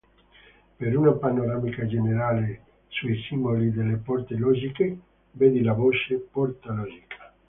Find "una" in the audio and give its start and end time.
0.97-1.11